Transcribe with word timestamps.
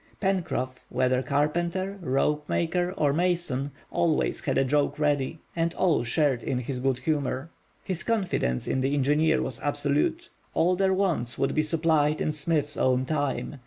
Pencroff, 0.19 0.77
whether 0.89 1.21
carpenter, 1.21 1.99
ropemaker, 2.01 2.91
or 2.97 3.13
mason, 3.13 3.69
always 3.91 4.39
had 4.39 4.57
a 4.57 4.63
joke 4.65 4.97
ready, 4.97 5.41
and 5.55 5.75
all 5.75 6.03
shared 6.03 6.41
in 6.41 6.57
his 6.57 6.79
good 6.79 6.97
humor. 6.97 7.51
His 7.83 8.01
confidence 8.01 8.65
in 8.67 8.81
the 8.81 8.95
engineer 8.95 9.43
was 9.43 9.59
absolute. 9.61 10.31
All 10.55 10.75
their 10.75 10.91
wants 10.91 11.37
would 11.37 11.53
be 11.53 11.61
supplied 11.61 12.19
in 12.19 12.31
Smith's 12.31 12.77
own 12.77 13.05
time. 13.05 13.57